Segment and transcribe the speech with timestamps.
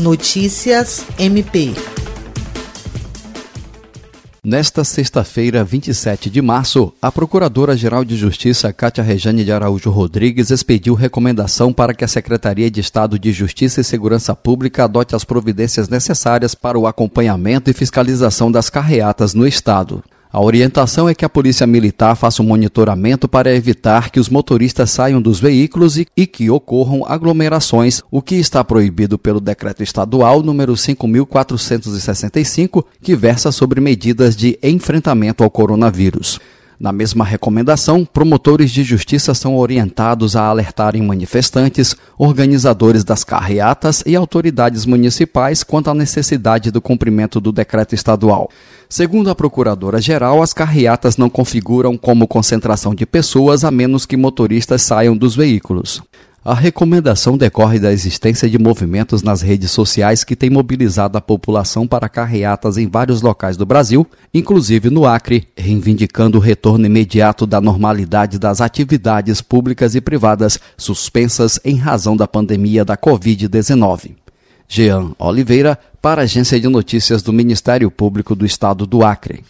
[0.00, 1.74] Notícias MP.
[4.44, 10.94] Nesta sexta-feira, 27 de março, a Procuradora-Geral de Justiça, Cátia Rejane de Araújo Rodrigues, expediu
[10.94, 15.88] recomendação para que a Secretaria de Estado de Justiça e Segurança Pública adote as providências
[15.88, 20.04] necessárias para o acompanhamento e fiscalização das carreatas no Estado.
[20.30, 24.90] A orientação é que a Polícia Militar faça um monitoramento para evitar que os motoristas
[24.90, 30.42] saiam dos veículos e, e, que ocorram aglomerações, o que está proibido pelo Decreto Estadual
[30.42, 36.38] número 5465, que versa sobre medidas de enfrentamento ao coronavírus.
[36.80, 44.14] Na mesma recomendação, promotores de justiça são orientados a alertarem manifestantes, organizadores das carreatas e
[44.14, 48.48] autoridades municipais quanto à necessidade do cumprimento do decreto estadual.
[48.88, 54.82] Segundo a Procuradora-Geral, as carreatas não configuram como concentração de pessoas a menos que motoristas
[54.82, 56.00] saiam dos veículos.
[56.48, 61.86] A recomendação decorre da existência de movimentos nas redes sociais que têm mobilizado a população
[61.86, 67.60] para carreatas em vários locais do Brasil, inclusive no Acre, reivindicando o retorno imediato da
[67.60, 74.12] normalidade das atividades públicas e privadas suspensas em razão da pandemia da Covid-19.
[74.66, 79.44] Jean Oliveira, para a Agência de Notícias do Ministério Público do Estado do Acre.